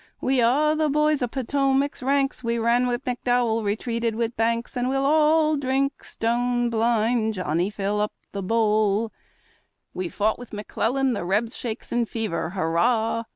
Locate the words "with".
2.87-3.03, 4.15-4.35, 10.39-10.53